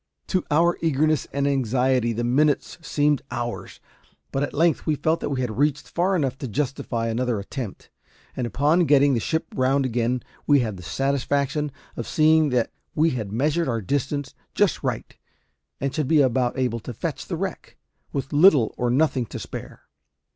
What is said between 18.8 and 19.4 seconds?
nothing to